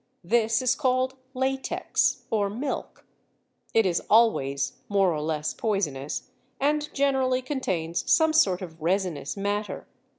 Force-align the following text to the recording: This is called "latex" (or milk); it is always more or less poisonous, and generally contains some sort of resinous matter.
This 0.23 0.63
is 0.63 0.73
called 0.73 1.13
"latex" 1.35 2.23
(or 2.31 2.49
milk); 2.49 3.05
it 3.71 3.85
is 3.85 4.01
always 4.09 4.73
more 4.89 5.13
or 5.13 5.21
less 5.21 5.53
poisonous, 5.53 6.31
and 6.59 6.91
generally 6.91 7.43
contains 7.43 8.11
some 8.11 8.33
sort 8.33 8.63
of 8.63 8.81
resinous 8.81 9.37
matter. 9.37 9.85